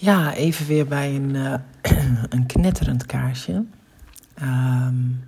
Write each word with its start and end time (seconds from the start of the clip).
Ja, 0.00 0.34
even 0.34 0.66
weer 0.66 0.86
bij 0.86 1.16
een, 1.16 1.34
uh, 1.34 1.54
een 2.34 2.46
knetterend 2.46 3.06
kaarsje. 3.06 3.52
Um, 4.42 5.24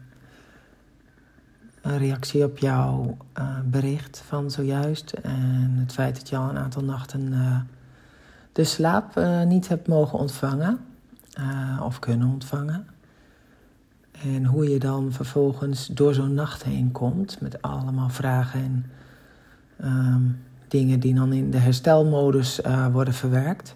een 1.82 1.98
reactie 1.98 2.44
op 2.44 2.58
jouw 2.58 3.16
uh, 3.38 3.58
bericht 3.64 4.22
van 4.26 4.50
zojuist. 4.50 5.12
En 5.12 5.74
het 5.78 5.92
feit 5.92 6.16
dat 6.16 6.28
je 6.28 6.36
al 6.36 6.48
een 6.48 6.58
aantal 6.58 6.84
nachten 6.84 7.32
uh, 7.32 7.56
de 8.52 8.64
slaap 8.64 9.20
niet 9.46 9.68
hebt 9.68 9.88
mogen 9.88 10.18
ontvangen. 10.18 10.78
of 11.82 11.98
kunnen 11.98 12.28
ontvangen. 12.28 12.86
En 14.22 14.44
hoe 14.44 14.68
je 14.68 14.78
dan 14.78 15.12
vervolgens 15.12 15.86
door 15.86 16.14
zo'n 16.14 16.34
nacht 16.34 16.62
heen 16.62 16.92
komt. 16.92 17.40
Met 17.40 17.62
allemaal 17.62 18.10
vragen 18.10 18.60
en 18.60 18.90
um, 19.84 20.42
dingen 20.68 21.00
die 21.00 21.14
dan 21.14 21.32
in 21.32 21.50
de 21.50 21.58
herstelmodus 21.58 22.60
worden 22.92 23.14
verwerkt 23.14 23.74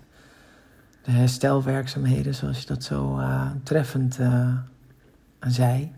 de 1.07 1.13
herstelwerkzaamheden, 1.13 2.35
zoals 2.35 2.61
je 2.61 2.67
dat 2.67 2.85
zo 2.85 3.19
uh, 3.19 3.51
treffend 3.63 4.19
uh, 4.19 4.49
zei. 5.41 5.93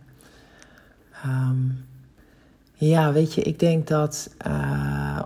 Um, 1.27 1.85
ja, 2.75 3.13
weet 3.13 3.35
je, 3.35 3.43
ik 3.43 3.59
denk 3.59 3.87
dat 3.87 4.30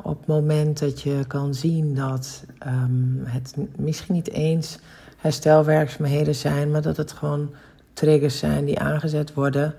op 0.03 0.19
het 0.19 0.27
moment 0.27 0.79
dat 0.79 1.01
je 1.01 1.25
kan 1.27 1.55
zien 1.55 1.95
dat 1.95 2.45
um, 2.67 3.23
het 3.25 3.57
misschien 3.77 4.15
niet 4.15 4.31
eens 4.31 4.79
herstelwerkzaamheden 5.17 6.35
zijn, 6.35 6.71
maar 6.71 6.83
dat 6.83 6.97
het 6.97 7.13
gewoon 7.13 7.51
triggers 7.93 8.39
zijn 8.39 8.65
die 8.65 8.79
aangezet 8.79 9.35
worden 9.35 9.75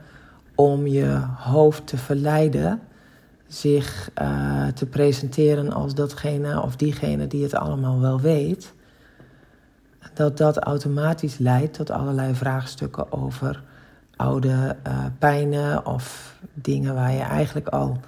om 0.56 0.88
je 0.88 1.22
hoofd 1.38 1.88
te 1.88 1.98
verleiden 1.98 2.80
zich 3.48 4.10
te 4.74 4.86
presenteren 4.90 5.72
als 5.72 5.96
datgene 5.96 6.62
of 6.62 6.76
diegene 6.76 7.28
die 7.28 7.44
het 7.44 7.54
allemaal 7.54 8.00
wel 8.00 8.22
weet 8.22 8.74
dat 10.14 10.38
dat 10.38 10.58
automatisch 10.58 11.38
leidt 11.38 11.74
tot 11.74 11.92
allerlei 11.92 12.36
vraagstukken 12.36 13.12
over 13.12 13.64
oude 14.16 14.76
uh, 14.88 15.06
pijnen 15.20 15.86
of 15.86 16.36
dingen 16.54 16.94
waar 16.94 17.12
je 17.12 17.22
eigenlijk 17.22 17.68
al 17.68 18.00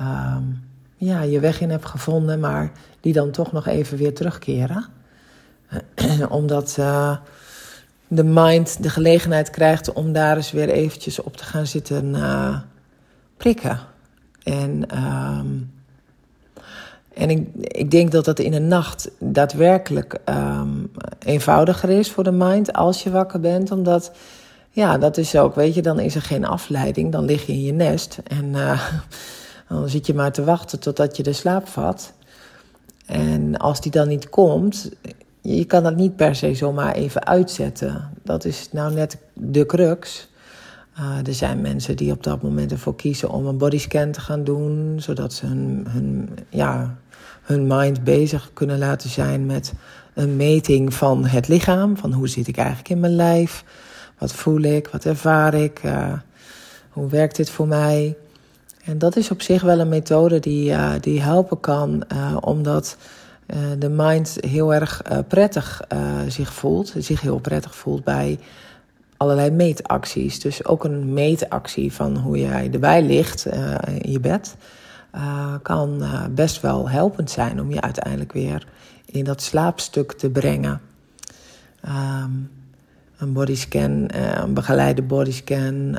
um, 0.00 0.64
ja, 0.96 1.22
je 1.22 1.40
weg 1.40 1.60
in 1.60 1.70
hebt 1.70 1.86
gevonden, 1.86 2.40
maar 2.40 2.72
die 3.00 3.12
dan 3.12 3.30
toch 3.30 3.52
nog 3.52 3.66
even 3.66 3.98
weer 3.98 4.14
terugkeren. 4.14 4.84
Omdat 6.28 6.76
uh, 6.78 7.16
de 8.08 8.24
mind 8.24 8.82
de 8.82 8.88
gelegenheid 8.88 9.50
krijgt 9.50 9.92
om 9.92 10.12
daar 10.12 10.36
eens 10.36 10.52
weer 10.52 10.68
eventjes 10.68 11.22
op 11.22 11.36
te 11.36 11.44
gaan 11.44 11.66
zitten 11.66 12.14
uh, 12.14 12.58
prikken. 13.36 13.78
En 14.42 14.98
um, 15.04 15.72
en 17.16 17.30
ik, 17.30 17.48
ik 17.60 17.90
denk 17.90 18.12
dat 18.12 18.24
dat 18.24 18.38
in 18.38 18.50
de 18.50 18.60
nacht 18.60 19.10
daadwerkelijk 19.18 20.18
um, 20.28 20.90
eenvoudiger 21.18 21.90
is 21.90 22.10
voor 22.10 22.24
de 22.24 22.32
mind 22.32 22.72
als 22.72 23.02
je 23.02 23.10
wakker 23.10 23.40
bent. 23.40 23.70
Omdat, 23.70 24.12
ja, 24.70 24.98
dat 24.98 25.16
is 25.16 25.36
ook, 25.36 25.54
weet 25.54 25.74
je, 25.74 25.82
dan 25.82 26.00
is 26.00 26.14
er 26.14 26.22
geen 26.22 26.44
afleiding. 26.44 27.12
Dan 27.12 27.24
lig 27.24 27.46
je 27.46 27.52
in 27.52 27.62
je 27.62 27.72
nest 27.72 28.18
en 28.24 28.44
uh, 28.44 28.82
dan 29.68 29.88
zit 29.88 30.06
je 30.06 30.14
maar 30.14 30.32
te 30.32 30.44
wachten 30.44 30.80
totdat 30.80 31.16
je 31.16 31.22
de 31.22 31.32
slaap 31.32 31.68
vat. 31.68 32.12
En 33.06 33.56
als 33.56 33.80
die 33.80 33.92
dan 33.92 34.08
niet 34.08 34.28
komt, 34.28 34.90
je 35.40 35.64
kan 35.64 35.82
dat 35.82 35.96
niet 35.96 36.16
per 36.16 36.34
se 36.34 36.54
zomaar 36.54 36.94
even 36.94 37.26
uitzetten. 37.26 38.10
Dat 38.22 38.44
is 38.44 38.68
nou 38.72 38.94
net 38.94 39.18
de 39.32 39.66
crux. 39.66 40.28
Uh, 41.00 41.26
er 41.26 41.34
zijn 41.34 41.60
mensen 41.60 41.96
die 41.96 42.12
op 42.12 42.22
dat 42.22 42.42
moment 42.42 42.72
ervoor 42.72 42.96
kiezen 42.96 43.30
om 43.30 43.46
een 43.46 43.58
bodyscan 43.58 44.10
te 44.10 44.20
gaan 44.20 44.44
doen, 44.44 44.96
zodat 45.00 45.32
ze 45.32 45.46
hun, 45.46 45.86
hun 45.88 46.28
ja, 46.48 46.96
hun 47.42 47.66
mind 47.66 48.04
bezig 48.04 48.50
kunnen 48.52 48.78
laten 48.78 49.10
zijn 49.10 49.46
met 49.46 49.72
een 50.14 50.36
meting 50.36 50.94
van 50.94 51.26
het 51.26 51.48
lichaam. 51.48 51.96
Van 51.96 52.12
hoe 52.12 52.28
zit 52.28 52.46
ik 52.48 52.56
eigenlijk 52.56 52.88
in 52.88 53.00
mijn 53.00 53.14
lijf? 53.14 53.64
Wat 54.18 54.32
voel 54.32 54.60
ik? 54.60 54.88
Wat 54.88 55.04
ervaar 55.04 55.54
ik? 55.54 55.82
Uh, 55.84 56.12
hoe 56.90 57.08
werkt 57.08 57.36
dit 57.36 57.50
voor 57.50 57.68
mij? 57.68 58.16
En 58.84 58.98
dat 58.98 59.16
is 59.16 59.30
op 59.30 59.42
zich 59.42 59.62
wel 59.62 59.80
een 59.80 59.88
methode 59.88 60.40
die, 60.40 60.70
uh, 60.70 60.92
die 61.00 61.20
helpen 61.20 61.60
kan, 61.60 62.04
omdat 62.40 62.96
de 63.78 63.88
mind 63.88 64.36
heel 64.40 64.74
erg 64.74 65.02
prettig 65.28 65.82
zich 66.28 66.52
voelt. 66.52 66.94
Zich 66.98 67.20
heel 67.20 67.38
prettig 67.38 67.74
voelt 67.74 68.04
bij 68.04 68.38
allerlei 69.16 69.50
meetacties. 69.50 70.40
Dus 70.40 70.64
ook 70.64 70.84
een 70.84 71.12
meetactie 71.12 71.92
van 71.92 72.16
hoe 72.16 72.38
jij 72.38 72.70
erbij 72.72 73.02
ligt 73.02 73.46
in 74.00 74.12
je 74.12 74.20
bed. 74.20 74.56
Uh, 75.14 75.54
kan 75.62 75.98
uh, 76.00 76.24
best 76.30 76.60
wel 76.60 76.88
helpend 76.88 77.30
zijn 77.30 77.60
om 77.60 77.72
je 77.72 77.80
uiteindelijk 77.80 78.32
weer 78.32 78.66
in 79.04 79.24
dat 79.24 79.42
slaapstuk 79.42 80.12
te 80.12 80.30
brengen. 80.30 80.80
Um, 81.88 82.50
een 83.18 83.32
bodyscan, 83.32 84.08
een 84.42 84.54
begeleide 84.54 85.02
bodyscan, 85.02 85.96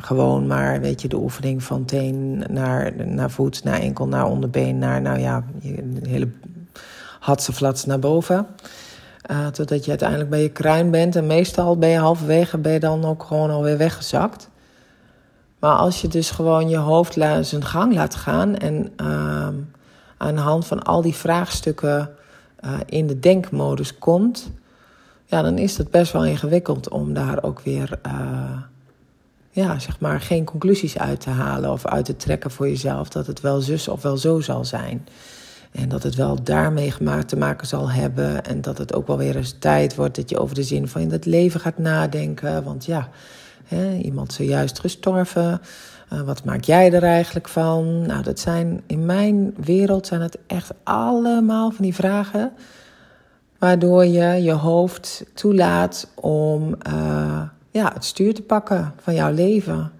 gewoon 0.00 0.46
maar, 0.46 0.80
weet 0.80 1.02
je, 1.02 1.08
de 1.08 1.16
oefening 1.16 1.62
van 1.62 1.84
teen 1.84 2.44
naar, 2.50 3.06
naar 3.06 3.30
voet, 3.30 3.64
naar 3.64 3.80
enkel, 3.80 4.08
naar 4.08 4.26
onderbeen, 4.26 4.78
naar, 4.78 5.00
nou 5.00 5.18
ja, 5.18 5.44
de 5.60 6.08
hele 6.08 6.28
hatseflats 7.20 7.84
naar 7.84 7.98
boven. 7.98 8.46
Totdat 9.52 9.84
je 9.84 9.90
uiteindelijk 9.90 10.30
bij 10.30 10.42
je 10.42 10.48
kruin 10.48 10.90
bent 10.90 11.16
en 11.16 11.26
meestal 11.26 11.78
ben 11.78 11.88
je 11.88 11.98
halverwege, 11.98 12.58
ben 12.58 12.72
je 12.72 12.80
dan 12.80 13.04
ook 13.04 13.22
gewoon 13.22 13.50
alweer 13.50 13.78
weggezakt. 13.78 14.48
Maar 15.58 15.76
als 15.76 16.00
je 16.00 16.08
dus 16.08 16.30
gewoon 16.30 16.68
je 16.68 16.76
hoofd 16.76 17.12
zijn 17.40 17.64
gang 17.64 17.94
laat 17.94 18.14
gaan 18.14 18.56
en 18.56 18.92
uh, 19.00 19.48
aan 20.16 20.34
de 20.34 20.40
hand 20.40 20.66
van 20.66 20.82
al 20.82 21.02
die 21.02 21.14
vraagstukken 21.14 22.10
uh, 22.64 22.72
in 22.86 23.06
de 23.06 23.18
denkmodus 23.18 23.98
komt, 23.98 24.50
ja, 25.24 25.42
dan 25.42 25.58
is 25.58 25.76
het 25.76 25.90
best 25.90 26.12
wel 26.12 26.24
ingewikkeld 26.24 26.88
om 26.88 27.14
daar 27.14 27.42
ook 27.42 27.60
weer, 27.60 27.98
uh, 28.06 28.58
ja, 29.50 29.78
zeg 29.78 30.00
maar, 30.00 30.20
geen 30.20 30.44
conclusies 30.44 30.98
uit 30.98 31.20
te 31.20 31.30
halen 31.30 31.70
of 31.70 31.86
uit 31.86 32.04
te 32.04 32.16
trekken 32.16 32.50
voor 32.50 32.68
jezelf 32.68 33.08
dat 33.08 33.26
het 33.26 33.40
wel 33.40 33.60
zus 33.60 33.88
of 33.88 34.02
wel 34.02 34.16
zo 34.16 34.40
zal 34.40 34.64
zijn. 34.64 35.06
En 35.74 35.88
dat 35.88 36.02
het 36.02 36.14
wel 36.14 36.42
daarmee 36.42 36.92
te 37.26 37.36
maken 37.36 37.66
zal 37.66 37.90
hebben. 37.90 38.44
En 38.44 38.60
dat 38.60 38.78
het 38.78 38.94
ook 38.94 39.06
wel 39.06 39.18
weer 39.18 39.36
eens 39.36 39.56
tijd 39.58 39.94
wordt 39.94 40.16
dat 40.16 40.30
je 40.30 40.38
over 40.38 40.54
de 40.54 40.62
zin 40.62 40.88
van 40.88 41.10
het 41.10 41.26
leven 41.26 41.60
gaat 41.60 41.78
nadenken. 41.78 42.64
Want 42.64 42.84
ja, 42.84 43.08
Hè, 43.64 43.96
iemand 43.96 44.32
zojuist 44.32 44.80
gestorven. 44.80 45.60
Uh, 46.12 46.20
wat 46.20 46.44
maak 46.44 46.64
jij 46.64 46.92
er 46.92 47.02
eigenlijk 47.02 47.48
van? 47.48 48.06
Nou, 48.06 48.22
dat 48.22 48.40
zijn 48.40 48.82
in 48.86 49.06
mijn 49.06 49.54
wereld 49.56 50.06
zijn 50.06 50.20
het 50.20 50.38
echt 50.46 50.72
allemaal 50.82 51.70
van 51.70 51.84
die 51.84 51.94
vragen. 51.94 52.52
Waardoor 53.58 54.04
je 54.04 54.42
je 54.42 54.52
hoofd 54.52 55.24
toelaat 55.34 56.08
om 56.14 56.76
uh, 56.88 57.42
ja, 57.70 57.90
het 57.94 58.04
stuur 58.04 58.34
te 58.34 58.42
pakken 58.42 58.92
van 59.00 59.14
jouw 59.14 59.32
leven. 59.32 59.92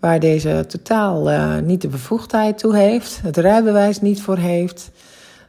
Waar 0.00 0.20
deze 0.20 0.64
totaal 0.68 1.30
uh, 1.30 1.58
niet 1.58 1.80
de 1.80 1.88
bevoegdheid 1.88 2.58
toe 2.58 2.76
heeft, 2.76 3.20
het 3.22 3.36
rijbewijs 3.36 4.00
niet 4.00 4.22
voor 4.22 4.36
heeft. 4.36 4.90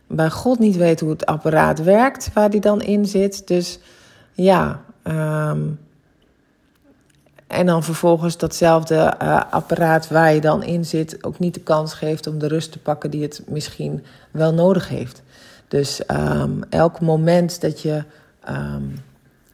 Waar 0.08 0.32
God 0.32 0.60
niet 0.60 0.76
weet 0.76 1.00
hoe 1.00 1.10
het 1.10 1.26
apparaat 1.26 1.84
werkt 1.84 2.34
waar 2.34 2.50
die 2.50 2.62
dan 2.62 2.82
in 2.82 3.06
zit. 3.06 3.48
Dus 3.48 3.80
ja, 4.34 4.82
um, 5.04 5.80
en 7.48 7.66
dan 7.66 7.84
vervolgens 7.84 8.38
datzelfde 8.38 9.14
uh, 9.22 9.42
apparaat 9.50 10.08
waar 10.08 10.34
je 10.34 10.42
dan 10.42 10.64
in 10.64 10.86
zit 10.86 11.24
ook 11.24 11.40
niet 11.40 11.54
de 11.54 11.60
kans 11.60 11.94
geeft 11.94 12.28
om 12.28 12.40
de 12.40 12.48
rust 12.48 12.72
te 12.72 12.80
pakken 12.80 13.12
die 13.12 13.22
het 13.22 13.44
misschien 13.48 14.04
wel 14.32 14.54
nodig 14.54 14.90
heeft. 14.90 15.22
Dus 15.68 16.02
um, 16.08 16.64
elk 16.70 17.00
moment 17.00 17.62
dat 17.62 17.82
je 17.82 18.04
um, 18.50 19.04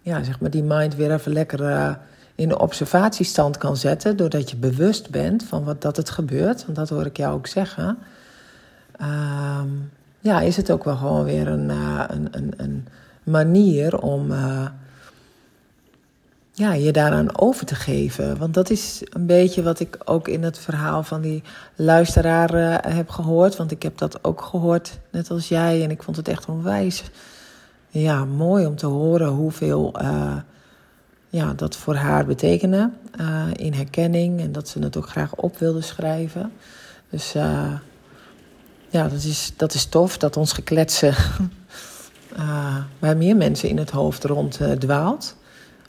ja, 0.02 0.24
zeg 0.24 0.40
maar 0.40 0.50
die 0.50 0.64
mind 0.64 0.96
weer 0.96 1.14
even 1.14 1.34
lekker 1.34 1.62
uh, 1.62 1.92
in 2.38 2.50
de 2.50 2.60
observatiestand 2.60 3.58
kan 3.58 3.78
zetten, 3.78 4.18
doordat 4.18 4.50
je 4.50 4.58
bewust 4.58 5.10
bent 5.10 5.44
van 5.44 5.64
wat 5.64 5.82
dat 5.82 5.98
het 5.98 6.10
gebeurt, 6.10 6.66
want 6.66 6.78
dat 6.78 6.90
hoor 6.90 7.06
ik 7.06 7.18
jou 7.18 7.34
ook 7.34 7.48
zeggen. 7.48 7.98
Um, 9.02 9.92
ja, 10.20 10.42
is 10.42 10.58
het 10.58 10.72
ook 10.72 10.84
wel 10.84 10.96
gewoon 10.96 11.24
weer 11.24 11.48
een, 11.48 11.70
uh, 11.70 12.04
een, 12.08 12.28
een, 12.32 12.54
een 12.58 12.88
manier 13.24 14.02
om 14.02 14.32
ja, 16.58 16.74
je 16.74 16.92
daaraan 16.92 17.40
over 17.40 17.66
te 17.66 17.76
geven. 17.76 18.38
Want 18.38 18.54
dat 18.54 18.70
is 18.70 19.02
een 19.10 19.26
beetje 19.26 19.64
wat 19.64 19.80
ik 19.80 19.98
ook 20.06 20.28
in 20.28 20.44
het 20.44 20.58
verhaal 20.58 21.04
van 21.04 21.22
die 21.22 21.44
luisteraar 21.76 22.56
uh, 22.56 22.96
heb 22.96 23.10
gehoord. 23.10 23.56
Want 23.56 23.72
ik 23.72 23.84
heb 23.84 23.98
dat 23.98 24.24
ook 24.24 24.42
gehoord, 24.42 25.00
net 25.12 25.30
als 25.30 25.48
jij. 25.48 25.84
En 25.84 25.92
ik 25.92 26.04
vond 26.04 26.18
het 26.18 26.28
echt 26.28 26.46
onwijs 26.46 27.04
ja, 27.90 28.26
mooi 28.26 28.66
om 28.66 28.76
te 28.76 28.86
horen 28.86 29.28
hoeveel 29.28 29.94
ja, 31.30 31.54
dat 31.54 31.76
voor 31.76 31.96
haar 31.96 32.26
betekende. 32.26 32.90
Uh, 33.20 33.44
in 33.56 33.74
herkenning. 33.74 34.42
En 34.42 34.52
dat 34.52 34.68
ze 34.68 34.80
het 34.80 34.98
ook 34.98 35.10
graag 35.10 35.36
op 35.36 35.58
wilde 35.58 35.82
schrijven. 35.82 36.52
Dus 37.10 37.32
ja, 38.90 39.08
dat 39.08 39.24
is, 39.24 39.54
dat 39.58 39.74
is 39.74 39.86
tof 39.86 40.18
dat 40.18 40.38
ons 40.38 40.52
gekletsen 40.54 41.16
bij 43.00 43.16
meer 43.16 43.36
mensen 43.36 43.70
in 43.70 43.78
het 43.78 43.90
hoofd 43.90 44.24
rond 44.24 44.60
dwaalt. 44.80 45.36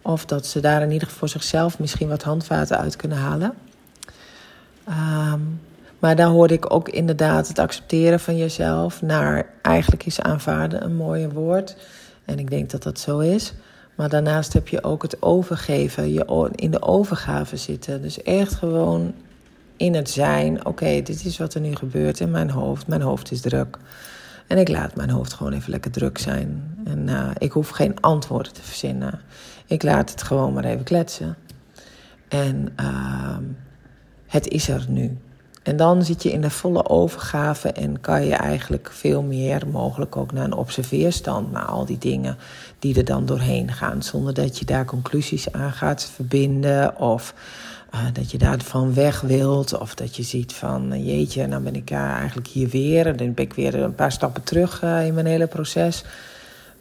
Of 0.03 0.25
dat 0.25 0.47
ze 0.47 0.61
daar 0.61 0.83
in 0.83 0.91
ieder 0.91 1.09
geval 1.09 1.19
voor 1.19 1.29
zichzelf 1.29 1.79
misschien 1.79 2.09
wat 2.09 2.23
handvaten 2.23 2.79
uit 2.79 2.97
kunnen 2.97 3.19
halen. 3.19 3.55
Um, 4.89 5.61
maar 5.99 6.17
daar 6.17 6.29
hoorde 6.29 6.55
ik 6.55 6.73
ook 6.75 6.89
inderdaad 6.89 7.49
het 7.49 7.59
accepteren 7.59 8.21
van 8.21 8.37
jezelf 8.37 9.03
naar 9.03 9.47
eigenlijk 9.63 10.07
is 10.07 10.21
aanvaarden 10.21 10.85
een 10.85 10.97
mooie 10.97 11.29
woord. 11.29 11.77
En 12.25 12.39
ik 12.39 12.51
denk 12.51 12.71
dat 12.71 12.83
dat 12.83 12.99
zo 12.99 13.19
is. 13.19 13.53
Maar 13.99 14.09
daarnaast 14.09 14.53
heb 14.53 14.69
je 14.69 14.85
ook 14.85 15.03
het 15.03 15.23
overgeven, 15.23 16.13
je 16.13 16.51
in 16.55 16.71
de 16.71 16.83
overgave 16.83 17.57
zitten. 17.57 18.03
Dus 18.03 18.23
echt 18.23 18.55
gewoon 18.55 19.15
in 19.77 19.95
het 19.95 20.11
zijn. 20.11 20.67
Oké, 20.67 21.03
dit 21.03 21.25
is 21.25 21.39
wat 21.39 21.55
er 21.55 21.61
nu 21.61 21.75
gebeurt 21.75 22.21
in 22.21 22.31
mijn 22.31 22.51
hoofd. 22.51 22.87
Mijn 22.87 23.01
hoofd 23.01 23.31
is 23.31 23.41
druk. 23.41 23.79
En 24.47 24.59
ik 24.59 24.69
laat 24.69 24.95
mijn 24.95 25.11
hoofd 25.11 25.33
gewoon 25.33 25.53
even 25.53 25.71
lekker 25.71 25.91
druk 25.91 26.19
zijn. 26.19 26.77
En 26.85 27.09
uh, 27.09 27.31
ik 27.39 27.53
hoef 27.53 27.69
geen 27.69 28.01
antwoorden 28.01 28.53
te 28.53 28.63
verzinnen. 28.63 29.21
Ik 29.67 29.83
laat 29.83 30.11
het 30.11 30.23
gewoon 30.23 30.53
maar 30.53 30.65
even 30.65 30.85
kletsen. 30.85 31.37
En 32.29 32.69
uh, 32.81 33.37
het 34.27 34.49
is 34.49 34.69
er 34.69 34.85
nu. 34.89 35.19
En 35.69 35.77
dan 35.77 36.05
zit 36.05 36.23
je 36.23 36.33
in 36.33 36.41
de 36.41 36.51
volle 36.51 36.89
overgave 36.89 37.73
en 37.73 38.01
kan 38.01 38.25
je 38.27 38.35
eigenlijk 38.35 38.91
veel 38.93 39.23
meer, 39.23 39.67
mogelijk 39.71 40.17
ook 40.17 40.33
naar 40.33 40.45
een 40.45 40.55
observeerstand, 40.55 41.53
naar 41.53 41.65
al 41.65 41.85
die 41.85 41.99
dingen 41.99 42.37
die 42.79 42.97
er 42.97 43.05
dan 43.05 43.27
doorheen 43.27 43.73
gaan. 43.73 44.03
Zonder 44.03 44.35
dat 44.35 44.59
je 44.59 44.65
daar 44.65 44.85
conclusies 44.85 45.53
aan 45.53 45.73
gaat 45.73 46.11
verbinden 46.15 46.99
of 46.99 47.35
uh, 47.95 48.01
dat 48.13 48.31
je 48.31 48.39
daarvan 48.39 48.95
weg 48.95 49.21
wilt. 49.21 49.79
Of 49.79 49.95
dat 49.95 50.17
je 50.17 50.23
ziet 50.23 50.53
van, 50.53 51.05
jeetje, 51.05 51.47
nou 51.47 51.63
ben 51.63 51.75
ik 51.75 51.91
uh, 51.91 51.99
eigenlijk 51.99 52.47
hier 52.47 52.69
weer. 52.69 53.07
En 53.07 53.17
dan 53.17 53.35
ben 53.35 53.45
ik 53.45 53.55
weer 53.55 53.75
een 53.75 53.95
paar 53.95 54.13
stappen 54.13 54.43
terug 54.43 54.83
uh, 54.83 55.07
in 55.07 55.15
mijn 55.15 55.27
hele 55.27 55.47
proces. 55.47 56.05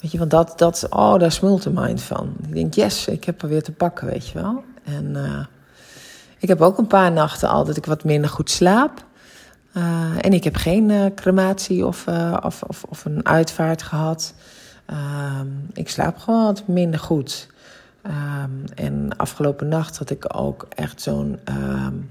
Weet 0.01 0.11
je, 0.11 0.17
want 0.17 0.31
dat, 0.31 0.53
dat 0.55 0.87
oh, 0.89 1.19
daar 1.19 1.31
smult 1.31 1.63
de 1.63 1.71
mind 1.71 2.01
van. 2.01 2.35
Ik 2.47 2.53
denk, 2.53 2.73
yes, 2.73 3.07
ik 3.07 3.23
heb 3.23 3.41
er 3.41 3.49
weer 3.49 3.63
te 3.63 3.71
pakken, 3.71 4.07
weet 4.07 4.27
je 4.27 4.41
wel. 4.41 4.63
En 4.83 5.15
ik 6.39 6.47
heb 6.47 6.61
ook 6.61 6.77
een 6.77 6.87
paar 6.87 7.11
nachten 7.11 7.49
al 7.49 7.65
dat 7.65 7.77
ik 7.77 7.85
wat 7.85 8.03
minder 8.03 8.29
goed 8.29 8.49
slaap. 8.49 9.05
en 10.21 10.33
ik 10.33 10.43
heb 10.43 10.55
geen 10.55 11.11
crematie 11.15 11.85
of, 11.85 12.07
of, 12.43 12.63
of, 12.63 12.83
of, 12.83 13.05
een 13.05 13.25
uitvaart 13.25 13.81
gehad. 13.81 14.33
Ehm, 14.85 15.47
ik 15.73 15.89
slaap 15.89 16.17
gewoon 16.17 16.43
wat 16.43 16.67
minder 16.67 16.99
goed. 16.99 17.47
Um, 18.07 18.63
en 18.75 19.17
afgelopen 19.17 19.67
nacht 19.67 19.97
had 19.97 20.09
ik 20.09 20.35
ook 20.37 20.67
echt 20.69 21.01
zo'n 21.01 21.39
um, 21.49 22.09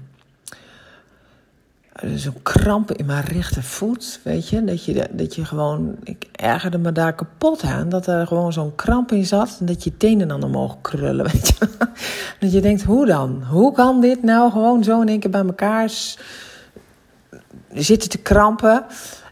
zo'n 2.15 2.41
kramp 2.43 2.91
in 2.91 3.05
mijn 3.05 3.23
rechtervoet. 3.23 4.19
Weet 4.23 4.49
je? 4.49 4.63
Dat, 4.63 4.85
je, 4.85 5.07
dat 5.11 5.35
je 5.35 5.45
gewoon. 5.45 5.95
Ik 6.03 6.25
ergerde 6.31 6.77
me 6.77 6.91
daar 6.91 7.13
kapot 7.13 7.63
aan. 7.63 7.89
Dat 7.89 8.07
er 8.07 8.27
gewoon 8.27 8.53
zo'n 8.53 8.75
kramp 8.75 9.11
in 9.11 9.25
zat. 9.25 9.57
En 9.59 9.65
dat 9.65 9.83
je 9.83 9.97
tenen 9.97 10.27
dan 10.27 10.43
omhoog 10.43 10.77
krullen. 10.81 11.25
Weet 11.31 11.47
je? 11.47 11.67
Dat 12.39 12.51
je 12.51 12.61
denkt: 12.61 12.83
hoe 12.83 13.05
dan? 13.05 13.43
Hoe 13.49 13.73
kan 13.73 14.01
dit 14.01 14.23
nou 14.23 14.51
gewoon 14.51 14.83
zo 14.83 15.01
in 15.01 15.07
één 15.07 15.19
keer 15.19 15.29
bij 15.29 15.45
elkaar 15.45 15.91
zitten 17.73 18.09
te 18.09 18.17
krampen? 18.17 18.85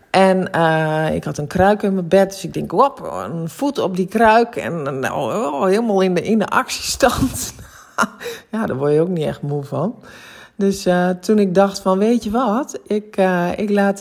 En 0.10 0.50
uh, 0.56 1.16
ik 1.16 1.24
had 1.24 1.38
een 1.38 1.48
kruik 1.48 1.84
in 1.84 1.94
mijn 1.94 2.08
bed, 2.08 2.30
dus 2.30 2.44
ik 2.44 2.54
denk, 2.54 2.72
wop, 2.72 3.24
een 3.30 3.50
voet 3.50 3.80
op 3.80 3.96
die 3.96 4.08
kruik. 4.08 4.56
En 4.56 5.00
nou, 5.00 5.70
helemaal 5.70 6.02
in 6.02 6.14
de, 6.14 6.22
in 6.22 6.40
de 6.40 6.48
actiestand. 6.48 7.54
ja, 8.52 8.66
daar 8.66 8.76
word 8.76 8.94
je 8.94 9.02
ook 9.02 9.08
niet 9.08 9.26
echt 9.26 9.42
moe 9.42 9.64
van. 9.64 9.96
Dus 10.56 10.88
uh, 10.88 11.10
toen 11.10 11.40
ik 11.40 11.56
dacht 11.56 11.80
van, 11.80 11.98
weet 11.98 12.24
je 12.24 12.30
wat, 12.30 12.80
ik, 12.88 13.18
uh, 13.18 13.50
ik 13.58 13.70
laat 13.70 14.00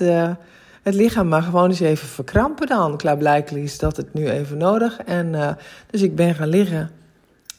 het 0.82 0.94
lichaam 0.94 1.28
maar 1.28 1.42
gewoon 1.42 1.68
eens 1.68 1.80
even 1.80 2.08
verkrampen 2.08 2.66
dan. 2.66 2.96
Klaarblijkelijk 2.96 3.64
is 3.64 3.78
dat 3.78 3.96
het 3.96 4.14
nu 4.14 4.28
even 4.28 4.58
nodig. 4.58 4.98
En, 4.98 5.56
dus 5.90 6.02
ik 6.02 6.16
ben 6.16 6.34
gaan 6.34 6.48
liggen. 6.48 6.90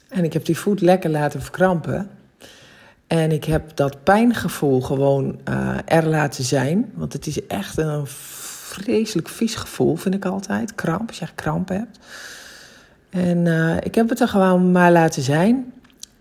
En 0.09 0.23
ik 0.23 0.33
heb 0.33 0.45
die 0.45 0.57
voet 0.57 0.81
lekker 0.81 1.09
laten 1.09 1.41
verkrampen. 1.41 2.09
En 3.07 3.31
ik 3.31 3.43
heb 3.43 3.75
dat 3.75 4.03
pijngevoel 4.03 4.81
gewoon 4.81 5.39
er 5.85 6.05
laten 6.05 6.43
zijn. 6.43 6.91
Want 6.93 7.13
het 7.13 7.27
is 7.27 7.47
echt 7.47 7.77
een 7.77 8.07
vreselijk 8.07 9.29
vies 9.29 9.55
gevoel, 9.55 9.95
vind 9.95 10.15
ik 10.15 10.25
altijd. 10.25 10.75
Kramp, 10.75 11.07
als 11.07 11.19
je 11.19 11.27
kramp 11.35 11.69
hebt. 11.69 11.99
En 13.09 13.47
ik 13.83 13.95
heb 13.95 14.09
het 14.09 14.19
er 14.19 14.27
gewoon 14.27 14.71
maar 14.71 14.91
laten 14.91 15.21
zijn. 15.21 15.73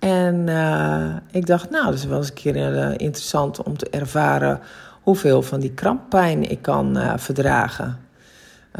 En 0.05 0.47
uh, 0.49 1.17
ik 1.31 1.47
dacht, 1.47 1.71
nou, 1.71 1.85
dat 1.85 1.95
is 1.95 2.05
wel 2.05 2.19
eens 2.19 2.29
een 2.29 2.35
keer 2.35 2.57
uh, 2.57 2.91
interessant 2.91 3.63
om 3.63 3.77
te 3.77 3.91
ervaren 3.91 4.61
hoeveel 5.03 5.43
van 5.43 5.61
die 5.61 5.73
kramppijn 5.73 6.51
ik 6.51 6.63
kan 6.63 7.19
verdragen. 7.19 7.99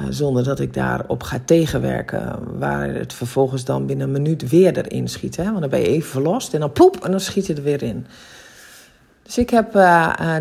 zonder 0.09 0.45
dat 0.45 0.61
ik 0.61 0.75
daarop 0.75 1.23
ga 1.23 1.39
tegenwerken. 1.45 2.39
Waar 2.59 2.89
het 2.89 3.13
vervolgens 3.13 3.65
dan 3.65 3.87
binnen 3.87 4.07
een 4.07 4.13
minuut 4.13 4.49
weer 4.49 4.79
erin 4.79 5.09
schiet. 5.09 5.37
Hè? 5.37 5.45
Want 5.45 5.61
dan 5.61 5.71
ben 5.71 5.81
je 5.81 5.87
even 5.87 6.11
verlost 6.11 6.55
en 6.55 6.61
dan 6.61 6.73
poep 6.73 7.05
en 7.05 7.11
dan 7.11 7.21
schiet 7.21 7.49
het 7.49 7.59
er 7.59 7.65
weer 7.65 7.83
in. 7.83 8.07
Dus 9.23 9.39
ik 9.39 9.51
heb 9.51 9.73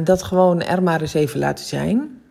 dat 0.03 0.23
gewoon 0.23 0.61
er 0.61 0.83
maar 0.83 1.01
eens 1.01 1.13
even 1.13 1.39
laten 1.39 1.65
zijn. 1.65 2.21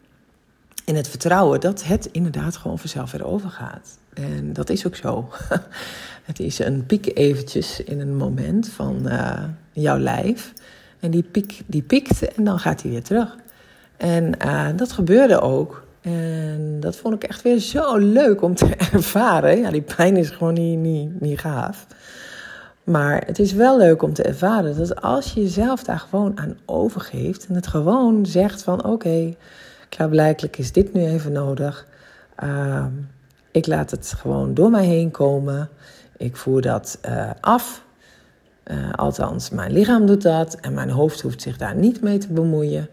En 0.84 0.94
het 0.94 1.08
vertrouwen 1.08 1.60
dat 1.60 1.84
het 1.84 2.08
inderdaad 2.12 2.56
gewoon 2.56 2.78
vanzelf 2.78 3.12
weer 3.12 3.26
overgaat. 3.26 3.98
En 4.14 4.52
dat 4.52 4.70
is 4.70 4.86
ook 4.86 4.96
zo. 4.96 5.28
het 6.22 6.40
is 6.40 6.58
een 6.58 6.86
piek 6.86 7.16
eventjes 7.18 7.80
in 7.84 8.00
een 8.00 8.16
moment 8.16 8.68
van 8.68 9.02
uh, 9.04 9.44
jouw 9.72 9.98
lijf. 9.98 10.52
En 11.00 11.10
die 11.10 11.22
piek 11.22 11.62
die 11.66 11.82
piekt 11.82 12.34
en 12.34 12.44
dan 12.44 12.58
gaat 12.58 12.82
hij 12.82 12.90
weer 12.90 13.02
terug. 13.02 13.36
En 13.96 14.34
uh, 14.44 14.68
dat 14.76 14.92
gebeurde 14.92 15.40
ook. 15.40 15.86
En 16.00 16.76
dat 16.80 16.96
vond 16.96 17.14
ik 17.14 17.24
echt 17.24 17.42
weer 17.42 17.58
zo 17.58 17.96
leuk 17.96 18.42
om 18.42 18.54
te 18.54 18.74
ervaren. 18.92 19.58
Ja, 19.58 19.70
die 19.70 19.82
pijn 19.96 20.16
is 20.16 20.30
gewoon 20.30 20.54
niet, 20.54 20.78
niet, 20.78 21.20
niet 21.20 21.38
gaaf. 21.38 21.86
Maar 22.84 23.22
het 23.26 23.38
is 23.38 23.52
wel 23.52 23.78
leuk 23.78 24.02
om 24.02 24.12
te 24.12 24.22
ervaren 24.22 24.76
dat 24.76 25.02
als 25.02 25.32
je 25.32 25.42
jezelf 25.42 25.84
daar 25.84 25.98
gewoon 25.98 26.38
aan 26.38 26.56
overgeeft 26.64 27.46
en 27.46 27.54
het 27.54 27.66
gewoon 27.66 28.26
zegt 28.26 28.62
van 28.62 28.84
oké, 28.84 29.34
Klaarblijkelijk 29.96 30.58
is 30.58 30.72
dit 30.72 30.92
nu 30.92 31.04
even 31.04 31.32
nodig. 31.32 31.86
Uh, 32.44 32.86
ik 33.50 33.66
laat 33.66 33.90
het 33.90 34.14
gewoon 34.16 34.54
door 34.54 34.70
mij 34.70 34.84
heen 34.84 35.10
komen. 35.10 35.68
Ik 36.22 36.36
voer 36.36 36.60
dat 36.60 36.98
uh, 37.08 37.30
af. 37.40 37.84
Uh, 38.64 38.92
althans, 38.92 39.50
mijn 39.50 39.72
lichaam 39.72 40.06
doet 40.06 40.22
dat 40.22 40.54
en 40.54 40.74
mijn 40.74 40.90
hoofd 40.90 41.20
hoeft 41.20 41.42
zich 41.42 41.56
daar 41.56 41.74
niet 41.74 42.00
mee 42.00 42.18
te 42.18 42.32
bemoeien. 42.32 42.88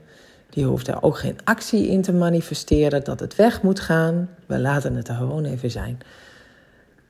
Die 0.49 0.65
hoeft 0.65 0.85
daar 0.85 1.03
ook 1.03 1.17
geen 1.17 1.37
actie 1.43 1.87
in 1.87 2.01
te 2.01 2.13
manifesteren 2.13 3.03
dat 3.03 3.19
het 3.19 3.35
weg 3.35 3.61
moet 3.61 3.79
gaan. 3.79 4.29
We 4.45 4.59
laten 4.59 4.95
het 4.95 5.07
er 5.07 5.15
gewoon 5.15 5.45
even 5.45 5.71
zijn. 5.71 5.97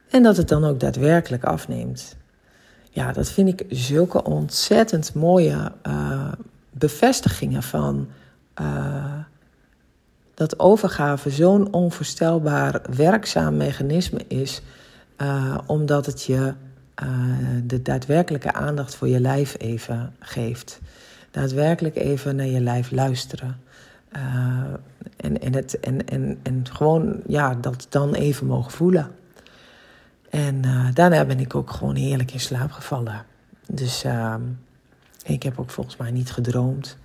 En 0.10 0.24
dat 0.24 0.38
het 0.38 0.48
dan 0.48 0.66
ook 0.66 0.80
daadwerkelijk 0.80 1.44
afneemt. 1.44 2.16
Ja, 2.90 3.12
dat 3.12 3.30
vind 3.30 3.48
ik 3.48 3.66
zulke 3.70 4.24
ontzettend 4.24 5.14
mooie 5.14 5.72
uh, 5.88 6.32
bevestigingen 6.72 7.64
van 7.64 8.08
dat 10.34 10.60
overgave 10.60 11.30
zo'n 11.30 11.74
onvoorstelbaar 11.74 12.82
werkzaam 12.96 13.58
mechanisme 13.58 14.26
is, 14.28 14.62
uh, 15.22 15.58
omdat 15.66 16.06
het 16.06 16.24
je 16.24 16.54
uh, 17.04 17.10
de 17.64 17.82
daadwerkelijke 17.82 18.54
aandacht 18.54 18.96
voor 18.96 19.08
je 19.08 19.20
lijf 19.20 19.56
even 19.58 20.14
geeft. 20.20 20.80
Daadwerkelijk 21.32 21.96
even 21.96 22.36
naar 22.36 22.46
je 22.46 22.62
lijf 22.62 22.92
luisteren. 22.92 23.58
Uh, 24.16 24.64
en, 25.18 25.42
en, 25.42 25.54
het, 25.54 25.80
en, 25.80 26.08
en, 26.08 26.40
en 26.44 26.66
gewoon 26.72 27.22
ja, 27.28 27.56
dat 27.56 27.86
dan 27.90 28.14
even 28.14 28.48
mogen 28.48 28.72
voelen. 28.72 29.12
En 30.30 30.62
daarna 30.94 31.26
ben 31.26 31.40
ik 31.40 31.56
ook 31.56 31.72
gewoon 31.72 31.96
heerlijk 31.96 32.32
in 32.32 32.40
slaap 32.40 32.72
gevallen. 32.72 33.26
Dus 33.68 34.04
ehm, 34.04 34.42
ik 35.24 35.44
heb 35.44 35.60
ook 35.60 35.70
volgens 35.70 35.98
mij 35.98 36.12
niet 36.12 36.32
gedroomd. 36.32 36.98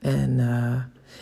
en 0.00 0.40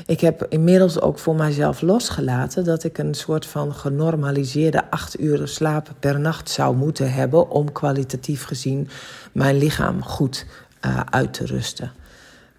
ik 0.06 0.20
heb 0.20 0.46
inmiddels 0.48 1.00
ook 1.00 1.18
voor 1.18 1.34
mijzelf 1.34 1.80
losgelaten 1.80 2.64
dat 2.64 2.84
ik 2.84 2.98
een 2.98 3.14
soort 3.14 3.46
van 3.46 3.74
genormaliseerde 3.74 4.90
acht 4.90 5.20
uur 5.20 5.48
slaap 5.48 5.94
per 5.98 6.20
nacht 6.20 6.50
zou 6.50 6.76
moeten 6.76 7.12
hebben 7.12 7.50
om 7.50 7.72
kwalitatief 7.72 8.44
gezien 8.44 8.88
mijn 9.32 9.58
lichaam 9.58 10.02
goed 10.02 10.46
uh, 10.86 11.00
uit 11.10 11.32
te 11.32 11.46
rusten. 11.46 11.92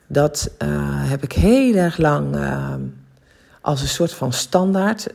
Dat 0.08 0.52
uh, 0.64 0.70
heb 1.10 1.24
ik 1.24 1.32
heel 1.32 1.76
erg 1.76 1.98
lang 1.98 2.36
uh, 2.36 2.74
als 3.62 3.82
een 3.82 3.88
soort 3.88 4.14
van 4.14 4.34
standaard 4.34 5.08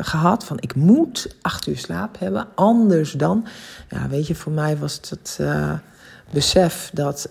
gehad. 0.00 0.44
Van 0.44 0.56
ik 0.60 0.74
moet 0.74 1.36
acht 1.42 1.66
uur 1.66 1.78
slaap 1.78 2.18
hebben, 2.18 2.46
anders 2.54 3.12
dan. 3.12 3.46
Ja, 3.88 4.08
weet 4.08 4.26
je, 4.26 4.34
voor 4.34 4.52
mij 4.52 4.76
was 4.76 4.94
het 4.94 5.10
het 5.10 5.40
besef 6.30 6.90
dat 6.92 7.30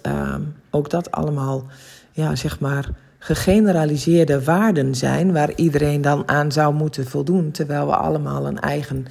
ook 0.70 0.90
dat 0.90 1.12
allemaal, 1.12 1.66
ja, 2.12 2.36
zeg 2.36 2.60
maar 2.60 2.90
gegeneraliseerde 3.20 4.44
waarden 4.44 4.96
zijn 4.96 5.34
waar 5.34 5.52
iedereen 5.56 6.02
dan 6.02 6.28
aan 6.28 6.52
zou 6.52 6.74
moeten 6.74 7.08
voldoen, 7.08 7.52
terwijl 7.52 7.86
we 7.86 7.96
allemaal 7.96 8.48
een 8.48 8.60
eigen 8.60 9.06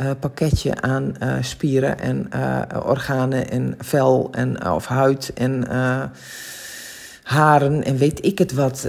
uh, 0.00 0.10
pakketje 0.20 0.80
aan 0.80 1.14
uh, 1.22 1.34
spieren 1.40 1.98
en 1.98 2.30
uh, 2.34 2.62
organen 2.84 3.50
en 3.50 3.74
vel 3.78 4.28
en 4.32 4.70
of 4.70 4.86
huid 4.86 5.32
en 5.34 5.64
haren 7.22 7.84
en 7.84 7.96
weet 7.96 8.24
ik 8.24 8.38
het 8.38 8.52
wat, 8.52 8.88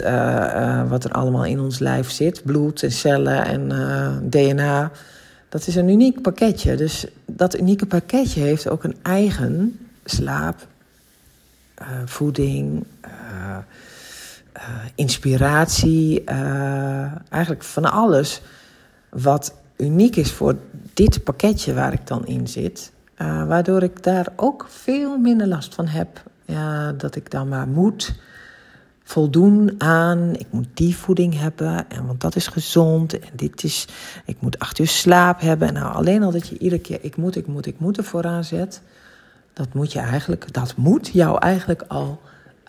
wat 0.88 1.04
er 1.04 1.12
allemaal 1.12 1.46
in 1.46 1.60
ons 1.60 1.80
lijf 1.80 2.10
zit, 2.10 2.44
bloed 2.44 2.84
en 2.84 2.92
cellen 2.92 3.46
en 3.46 3.70
DNA. 4.30 4.92
Dat 5.50 5.68
is 5.68 5.76
een 5.76 5.90
uniek 5.90 6.22
pakketje. 6.22 6.76
Dus 6.76 7.06
dat 7.26 7.60
unieke 7.60 7.86
pakketje 7.86 8.42
heeft 8.42 8.70
ook 8.70 8.84
een 8.84 8.96
eigen 9.02 9.80
slaap, 10.06 10.68
voeding, 12.06 12.86
uh, 14.58 14.64
inspiratie, 14.96 16.24
uh, 16.26 17.12
eigenlijk 17.30 17.64
van 17.64 17.92
alles 17.92 18.42
wat 19.10 19.54
uniek 19.78 20.16
is 20.16 20.32
voor 20.32 20.56
dit 20.94 21.24
pakketje 21.24 21.74
waar 21.74 21.94
ik 21.94 22.08
dan 22.08 22.26
in 22.26 22.48
zit. 22.48 22.92
Uh, 23.18 23.48
waardoor 23.48 23.84
ik 23.84 24.04
daar 24.04 24.28
ook 24.36 24.66
veel 24.70 25.18
minder 25.18 25.48
last 25.48 25.76
van 25.76 25.88
heb. 25.88 26.24
Dat 26.98 27.16
ik 27.16 27.32
dan 27.32 27.48
maar 27.48 27.68
moet 27.68 28.16
voldoen 29.04 29.76
aan. 29.78 30.36
Ik 30.36 30.48
moet 30.50 30.68
die 30.74 30.96
voeding 30.96 31.40
hebben. 31.40 31.90
En 31.90 32.06
want 32.06 32.22
dat 32.22 32.36
is 32.36 32.48
gezond. 32.48 33.20
En 33.20 33.30
dit 33.34 33.64
is. 33.64 33.88
Ik 34.26 34.38
moet 34.40 34.60
acht 34.60 34.80
uur 34.80 34.88
slaap 34.88 35.42
hebben. 35.42 35.68
En 35.68 35.74
nou, 35.74 35.94
alleen 35.94 36.24
al 36.24 36.32
dat 36.32 36.48
je 36.48 36.58
iedere 36.58 36.82
keer 36.82 37.00
ik 37.02 37.18
moet, 37.18 37.36
ik 37.36 37.48
moet, 37.48 37.66
ik 37.66 37.80
moet 37.80 37.98
ervoor 37.98 38.26
aanzet. 38.26 38.82
Dat 39.54 39.74
moet 39.74 39.92
je 39.92 40.00
eigenlijk. 40.00 40.54
Dat 40.54 40.76
moet 40.76 41.08
jou 41.08 41.40
eigenlijk 41.40 41.84
al. 41.88 42.22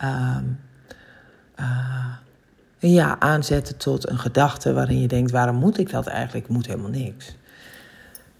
Uh, 0.03 0.37
uh, 1.59 2.05
ja, 2.79 3.19
aanzetten 3.19 3.77
tot 3.77 4.09
een 4.09 4.19
gedachte 4.19 4.73
waarin 4.73 5.01
je 5.01 5.07
denkt: 5.07 5.31
waarom 5.31 5.55
moet 5.55 5.77
ik 5.77 5.89
dat 5.89 6.07
eigenlijk? 6.07 6.45
Ik 6.45 6.51
moet 6.53 6.67
helemaal 6.67 6.89
niks. 6.89 7.35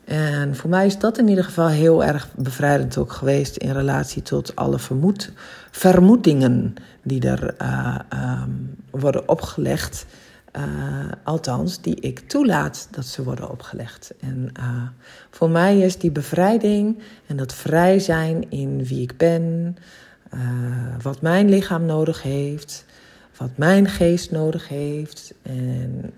En 0.10 0.56
voor 0.56 0.70
mij 0.70 0.86
is 0.86 0.98
dat 0.98 1.18
in 1.18 1.28
ieder 1.28 1.44
geval 1.44 1.68
heel 1.68 2.04
erg 2.04 2.28
bevrijdend 2.36 2.98
ook 2.98 3.12
geweest 3.12 3.56
in 3.56 3.72
relatie 3.72 4.22
tot 4.22 4.56
alle 4.56 4.80
vermoed, 4.80 5.32
vermoedingen 5.72 6.74
die 7.04 7.28
er 7.28 7.56
uh, 7.62 7.96
um, 8.44 8.76
worden 8.92 9.30
opgelegd. 9.30 10.06
Uh, 10.58 10.64
althans, 11.24 11.82
die 11.82 11.96
ik 11.96 12.20
toelaat 12.20 12.88
dat 12.92 13.06
ze 13.06 13.24
worden 13.24 13.50
opgelegd. 13.50 14.14
En 14.20 14.52
uh, 14.60 14.82
voor 15.32 15.50
mij 15.50 15.80
is 15.80 15.98
die 15.98 16.12
bevrijding 16.12 17.00
en 17.28 17.38
dat 17.38 17.54
vrij 17.54 18.00
zijn 18.00 18.52
in 18.52 18.86
wie 18.86 19.02
ik 19.02 19.18
ben, 19.18 19.76
wat 21.02 21.22
mijn 21.22 21.50
lichaam 21.50 21.86
nodig 21.86 22.22
heeft, 22.22 22.86
wat 23.40 23.50
mijn 23.56 23.88
geest 23.88 24.32
nodig 24.32 24.68
heeft 24.68 25.34
en 25.42 26.14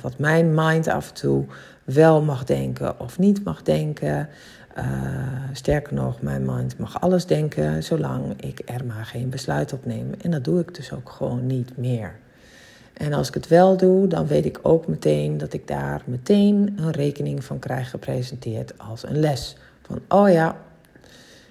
wat 0.00 0.18
mijn 0.18 0.54
mind 0.54 0.88
af 0.88 1.08
en 1.08 1.14
toe 1.14 1.44
wel 1.84 2.22
mag 2.22 2.44
denken 2.44 3.00
of 3.00 3.18
niet 3.18 3.44
mag 3.44 3.62
denken. 3.62 4.28
Uh, 4.78 4.84
sterker 5.52 5.94
nog, 5.94 6.20
mijn 6.22 6.44
mind 6.44 6.78
mag 6.78 7.00
alles 7.00 7.26
denken, 7.26 7.82
zolang 7.82 8.42
ik 8.42 8.60
er 8.64 8.84
maar 8.84 9.04
geen 9.04 9.30
besluit 9.30 9.72
op 9.72 9.86
neem. 9.86 10.14
En 10.22 10.30
dat 10.30 10.44
doe 10.44 10.60
ik 10.60 10.74
dus 10.74 10.92
ook 10.92 11.10
gewoon 11.10 11.46
niet 11.46 11.76
meer. 11.76 12.14
En 12.92 13.12
als 13.12 13.28
ik 13.28 13.34
het 13.34 13.48
wel 13.48 13.76
doe, 13.76 14.06
dan 14.06 14.26
weet 14.26 14.44
ik 14.44 14.58
ook 14.62 14.86
meteen 14.86 15.38
dat 15.38 15.52
ik 15.52 15.68
daar 15.68 16.02
meteen 16.04 16.74
een 16.76 16.90
rekening 16.90 17.44
van 17.44 17.58
krijg 17.58 17.90
gepresenteerd 17.90 18.78
als 18.78 19.08
een 19.08 19.20
les. 19.20 19.56
Van, 19.82 20.00
oh 20.08 20.30
ja, 20.30 20.56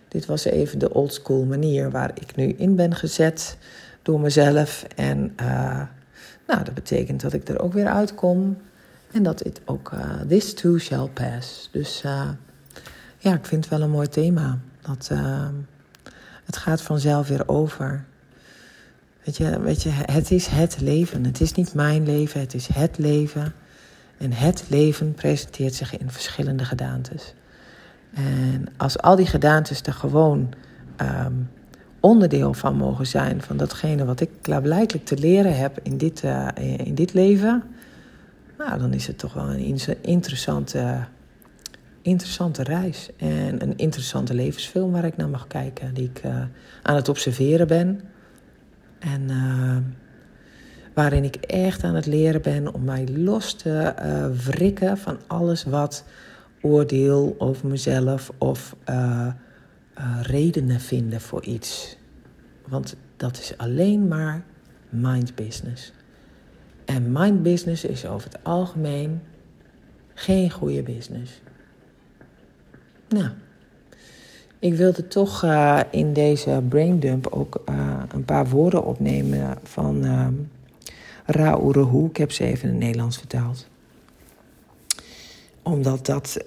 dit 0.08 0.26
was 0.26 0.46
even 0.46 0.80
de 0.80 0.94
oldschool 0.94 1.44
manier 1.44 1.92
waar 1.92 2.12
ik 2.14 2.36
nu 2.36 2.48
in 2.58 2.76
ben 2.76 2.96
gezet 2.96 3.58
door 4.06 4.20
mezelf. 4.20 4.86
En 4.96 5.34
uh, 5.42 5.82
nou, 6.48 6.64
dat 6.64 6.74
betekent 6.74 7.22
dat 7.22 7.34
ik 7.34 7.48
er 7.50 7.60
ook 7.60 7.74
weer 7.74 7.88
uitkom. 7.88 8.58
En 9.12 9.24
dat 9.24 9.40
het 9.40 9.62
ook, 9.66 9.92
uh, 9.94 10.22
this 10.28 10.54
too 10.54 10.78
shall 10.78 11.08
pass. 11.08 11.70
Dus 11.72 12.02
uh, 12.06 12.30
ja, 13.18 13.34
ik 13.34 13.46
vind 13.46 13.64
het 13.64 13.74
wel 13.74 13.82
een 13.82 13.92
mooi 13.92 14.08
thema. 14.08 14.58
Dat 14.82 15.10
het 16.46 16.58
gaat 16.58 16.82
vanzelf 16.82 17.28
weer 17.28 17.48
over. 17.48 18.06
Weet 19.24 19.38
je, 19.38 19.60
weet 19.62 19.84
je, 19.84 19.90
het 19.90 20.32
is 20.32 20.48
het 20.48 20.82
leven. 20.82 21.26
Het 21.26 21.42
is 21.42 21.54
niet 21.54 21.74
mijn 21.74 22.06
leven, 22.06 22.40
het 22.40 22.54
is 22.54 22.68
het 22.68 22.98
leven. 22.98 23.54
En 24.18 24.32
het 24.32 24.64
leven 24.68 25.14
presenteert 25.14 25.74
zich 25.74 25.98
in 25.98 26.12
verschillende 26.12 26.66
gedaantes. 26.66 27.34
En 28.14 28.68
als 28.78 29.00
al 29.00 29.16
die 29.16 29.26
gedaantes 29.26 29.82
er 29.82 29.94
gewoon 29.94 30.54
um, 31.02 31.50
onderdeel 32.06 32.54
van 32.54 32.76
mogen 32.76 33.08
zijn, 33.08 33.42
van 33.42 33.58
datgene 33.58 34.06
wat 34.06 34.20
ik 34.20 34.30
klaarblijkelijk 34.42 35.06
te 35.06 35.18
leren 35.18 35.58
heb 35.58 35.80
in 35.84 35.98
dit, 35.98 36.24
uh, 36.24 36.48
in 36.78 36.96
dit 36.96 37.14
leven, 37.14 37.64
nou, 38.58 38.80
dan 38.80 38.94
is 38.94 39.08
het 39.08 39.18
toch 39.18 39.34
wel 39.34 39.50
een 39.50 39.80
interessante, 40.02 41.06
interessante 42.02 42.64
reis. 42.64 43.10
En 43.18 43.62
een 43.62 43.78
interessante 43.78 44.34
levensfilm 44.34 44.92
waar 44.92 45.06
ik 45.06 45.18
naar 45.18 45.30
mag 45.30 45.48
kijken, 45.48 45.94
die 45.94 46.10
ik 46.14 46.22
uh, 46.26 46.36
aan 46.82 46.96
het 46.96 47.10
observeren 47.10 47.68
ben. 47.68 48.02
En 49.00 49.22
uh, 49.30 49.78
waarin 50.94 51.24
ik 51.24 51.36
echt 51.36 51.84
aan 51.84 51.96
het 51.96 52.06
leren 52.06 52.42
ben 52.42 52.74
om 52.74 52.84
mij 52.84 53.08
los 53.08 53.54
te 53.54 53.94
wrikken 54.46 54.98
van 54.98 55.18
alles 55.28 55.64
wat 55.64 56.04
oordeel 56.62 57.36
over 57.38 57.68
mezelf 57.68 58.32
of 58.38 58.76
redenen 60.22 60.80
vinden 60.80 61.22
voor 61.22 61.44
iets. 61.44 61.98
Want 62.68 62.96
dat 63.18 63.38
is 63.38 63.58
alleen 63.58 64.08
maar 64.08 64.44
mind 64.90 65.36
business. 65.36 65.94
En 66.86 67.12
mind 67.12 67.44
business 67.44 67.86
is 67.86 68.06
over 68.06 68.32
het 68.32 68.44
algemeen 68.44 69.22
geen 70.14 70.52
goede 70.52 70.84
business. 70.84 71.42
Nou, 73.10 73.30
ik 74.60 74.74
wilde 74.74 75.08
toch 75.08 75.44
uh, 75.44 75.80
in 75.92 76.14
deze 76.14 76.64
braindump 76.70 77.28
ook 77.28 77.62
uh, 77.70 78.04
een 78.08 78.26
paar 78.26 78.48
woorden 78.50 78.86
opnemen 78.86 79.58
van 79.64 80.06
uh, 80.06 80.28
Ra 81.26 81.60
Ik 82.08 82.18
heb 82.18 82.32
ze 82.32 82.44
even 82.44 82.64
in 82.64 82.76
het 82.76 82.84
Nederlands 82.84 83.18
vertaald. 83.18 83.68
Omdat 85.64 86.06
dat 86.06 86.38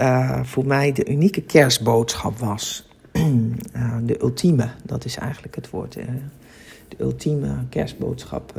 voor 0.43 0.67
mij 0.67 0.93
de 0.93 1.09
unieke 1.09 1.43
kerstboodschap 1.43 2.38
was. 2.38 2.88
de 4.07 4.21
ultieme, 4.21 4.69
dat 4.85 5.05
is 5.05 5.17
eigenlijk 5.17 5.55
het 5.55 5.71
woord. 5.71 5.93
de 6.88 6.97
ultieme 6.99 7.55
kerstboodschap 7.69 8.53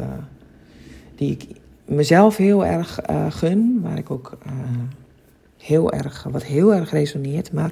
die 1.16 1.32
ik 1.32 1.48
mezelf 1.86 2.38
heel 2.38 2.66
erg 2.66 3.10
uh, 3.10 3.32
gun, 3.32 3.80
waar 3.82 3.98
ik 3.98 4.12
ook 4.12 4.38
uh, 4.48 4.54
heel 5.58 5.92
erg, 5.92 6.24
wat 6.24 6.44
heel 6.44 6.74
erg 6.74 6.92
resoneert, 6.92 7.52
maar 7.52 7.72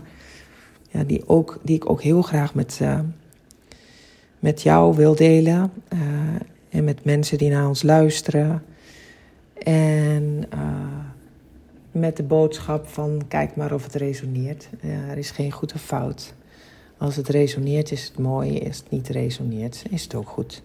ja, 0.89 1.03
die, 1.03 1.27
ook, 1.27 1.59
die 1.63 1.75
ik 1.75 1.89
ook 1.89 2.01
heel 2.01 2.21
graag 2.21 2.53
met, 2.53 2.81
met 4.39 4.61
jou 4.61 4.95
wil 4.95 5.15
delen 5.15 5.71
en 6.69 6.83
met 6.83 7.05
mensen 7.05 7.37
die 7.37 7.49
naar 7.49 7.67
ons 7.67 7.83
luisteren. 7.83 8.63
En 9.63 10.43
met 11.91 12.17
de 12.17 12.23
boodschap 12.23 12.87
van 12.87 13.21
kijk 13.27 13.55
maar 13.55 13.73
of 13.73 13.83
het 13.83 13.95
resoneert. 13.95 14.69
er 15.09 15.17
is 15.17 15.31
geen 15.31 15.51
goed 15.51 15.73
of 15.73 15.81
fout. 15.81 16.33
Als 16.97 17.15
het 17.15 17.27
resoneert 17.27 17.91
is 17.91 18.03
het 18.03 18.17
mooi, 18.17 18.67
als 18.67 18.77
het 18.77 18.89
niet 18.89 19.07
resoneert 19.07 19.83
is 19.89 20.03
het 20.03 20.15
ook 20.15 20.29
goed. 20.29 20.61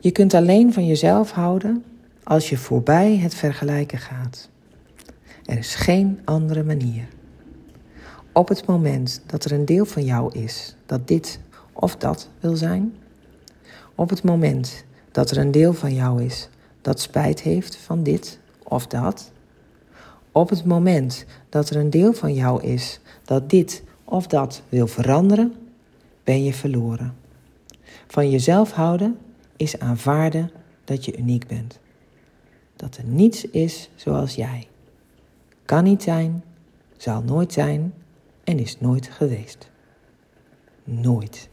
Je 0.00 0.10
kunt 0.10 0.34
alleen 0.34 0.72
van 0.72 0.86
jezelf 0.86 1.30
houden 1.30 1.84
als 2.22 2.48
je 2.48 2.56
voorbij 2.56 3.16
het 3.16 3.34
vergelijken 3.34 3.98
gaat. 3.98 4.48
Er 5.44 5.58
is 5.58 5.74
geen 5.74 6.20
andere 6.24 6.64
manier. 6.64 7.08
Op 8.32 8.48
het 8.48 8.66
moment 8.66 9.22
dat 9.26 9.44
er 9.44 9.52
een 9.52 9.64
deel 9.64 9.84
van 9.84 10.04
jou 10.04 10.38
is 10.38 10.76
dat 10.86 11.08
dit 11.08 11.40
of 11.72 11.96
dat 11.96 12.28
wil 12.40 12.56
zijn, 12.56 12.94
op 13.94 14.10
het 14.10 14.22
moment 14.22 14.84
dat 15.10 15.30
er 15.30 15.38
een 15.38 15.50
deel 15.50 15.72
van 15.72 15.94
jou 15.94 16.22
is 16.24 16.48
dat 16.80 17.00
spijt 17.00 17.40
heeft 17.40 17.76
van 17.76 18.02
dit 18.02 18.38
of 18.62 18.86
dat, 18.86 19.30
op 20.32 20.48
het 20.48 20.64
moment 20.64 21.24
dat 21.48 21.70
er 21.70 21.76
een 21.76 21.90
deel 21.90 22.12
van 22.12 22.34
jou 22.34 22.62
is 22.62 23.00
dat 23.24 23.50
dit 23.50 23.82
of 24.04 24.26
dat 24.26 24.62
wil 24.68 24.86
veranderen, 24.86 25.54
ben 26.24 26.44
je 26.44 26.52
verloren. 26.52 27.14
Van 28.06 28.30
jezelf 28.30 28.72
houden 28.72 29.18
is 29.56 29.78
aanvaarden 29.78 30.50
dat 30.84 31.04
je 31.04 31.16
uniek 31.16 31.46
bent. 31.46 31.78
Dat 32.76 32.96
er 32.96 33.04
niets 33.04 33.44
is 33.44 33.90
zoals 33.94 34.34
jij. 34.34 34.66
Kan 35.64 35.84
niet 35.84 36.02
zijn, 36.02 36.44
zal 36.96 37.22
nooit 37.22 37.52
zijn 37.52 37.94
en 38.44 38.58
is 38.58 38.80
nooit 38.80 39.06
geweest. 39.06 39.70
Nooit. 40.84 41.48